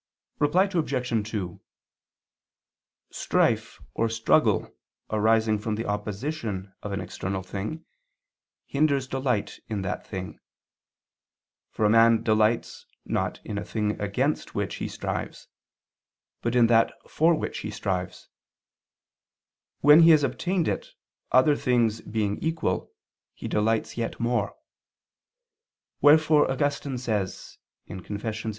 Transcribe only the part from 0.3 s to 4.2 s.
Reply Obj. 2: Strife or